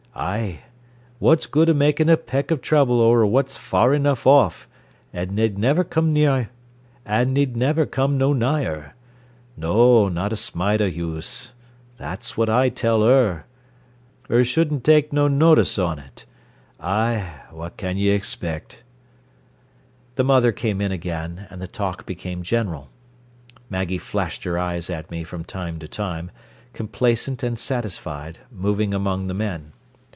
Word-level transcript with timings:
Ay! 0.13 0.59
What's 1.19 1.47
good 1.47 1.69
o' 1.69 1.73
makin' 1.73 2.09
a 2.09 2.17
peck 2.17 2.51
o' 2.51 2.57
trouble 2.57 2.99
ower 3.01 3.25
what's 3.25 3.55
far 3.55 3.93
enough 3.93 4.27
off, 4.27 4.67
an' 5.13 5.33
ned 5.35 5.57
niver 5.57 5.85
come 5.85 6.11
no 6.11 6.49
nigher. 8.33 8.93
No 9.55 10.09
not 10.09 10.33
a 10.33 10.35
smite 10.35 10.81
o' 10.81 10.85
use. 10.85 11.53
That's 11.97 12.35
what 12.35 12.49
I 12.49 12.67
tell 12.67 13.05
'er. 13.05 13.45
'Er 14.29 14.43
should 14.43 14.83
ta'e 14.83 15.03
no 15.13 15.29
notice 15.29 15.79
on't. 15.79 16.25
Ay, 16.77 17.39
what 17.49 17.77
can 17.77 17.95
y'expect." 17.95 18.83
The 20.15 20.25
mother 20.25 20.51
came 20.51 20.81
in 20.81 20.91
again, 20.91 21.47
and 21.49 21.61
the 21.61 21.67
talk 21.69 22.05
became 22.05 22.43
general. 22.43 22.89
Maggie 23.69 23.97
flashed 23.97 24.43
her 24.43 24.59
eyes 24.59 24.89
at 24.89 25.09
me 25.09 25.23
from 25.23 25.45
time 25.45 25.79
to 25.79 25.87
time, 25.87 26.31
complacent 26.73 27.43
and 27.43 27.57
satisfied, 27.57 28.39
moving 28.51 28.93
among 28.93 29.27
the 29.27 29.33
men. 29.33 29.71